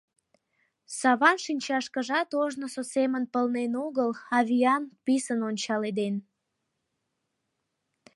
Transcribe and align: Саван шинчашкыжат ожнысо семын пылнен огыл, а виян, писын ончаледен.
Саван 0.97 1.37
шинчашкыжат 1.45 2.29
ожнысо 2.41 2.81
семын 2.93 3.23
пылнен 3.33 3.73
огыл, 3.85 4.11
а 4.35 4.39
виян, 4.47 4.83
писын 5.05 5.39
ончаледен. 5.49 6.15